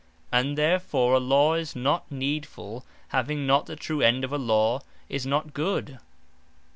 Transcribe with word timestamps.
And 0.31 0.57
therefore 0.57 1.13
a 1.13 1.19
Law 1.19 1.53
that 1.53 1.59
is 1.61 1.75
not 1.75 2.09
Needfull, 2.09 2.81
having 3.09 3.45
not 3.45 3.67
the 3.67 3.75
true 3.75 4.01
End 4.01 4.23
of 4.23 4.33
a 4.33 4.39
Law, 4.39 4.81
is 5.09 5.27
not 5.27 5.53
Good. 5.53 5.99